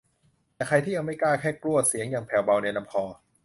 [0.55, 3.03] แต่ใครที่ยังไม่กล้าก็แค่กลั้วเสียงอย่างแผ่วเบาในลำคอ